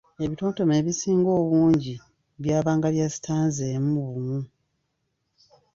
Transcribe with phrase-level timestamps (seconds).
[0.23, 1.93] Ebitontome ebisinga obungi
[2.41, 4.39] byabyanga bya sitanza emu bumu.